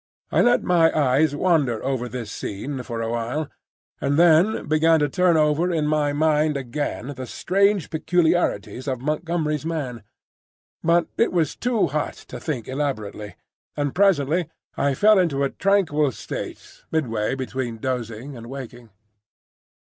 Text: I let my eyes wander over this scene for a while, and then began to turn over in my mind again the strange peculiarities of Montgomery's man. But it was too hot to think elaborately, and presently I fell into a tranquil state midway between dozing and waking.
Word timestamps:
I 0.31 0.41
let 0.41 0.63
my 0.63 0.91
eyes 0.97 1.35
wander 1.35 1.83
over 1.85 2.09
this 2.09 2.31
scene 2.31 2.81
for 2.81 3.03
a 3.03 3.11
while, 3.11 3.49
and 3.99 4.17
then 4.17 4.65
began 4.67 4.99
to 4.99 5.07
turn 5.07 5.37
over 5.37 5.71
in 5.71 5.85
my 5.85 6.11
mind 6.11 6.57
again 6.57 7.13
the 7.15 7.27
strange 7.27 7.91
peculiarities 7.91 8.87
of 8.87 8.99
Montgomery's 8.99 9.63
man. 9.63 10.01
But 10.83 11.05
it 11.17 11.31
was 11.31 11.55
too 11.55 11.85
hot 11.85 12.15
to 12.33 12.39
think 12.39 12.67
elaborately, 12.67 13.35
and 13.77 13.93
presently 13.93 14.49
I 14.75 14.95
fell 14.95 15.19
into 15.19 15.43
a 15.43 15.51
tranquil 15.51 16.11
state 16.13 16.81
midway 16.91 17.35
between 17.35 17.77
dozing 17.77 18.35
and 18.35 18.47
waking. 18.47 18.89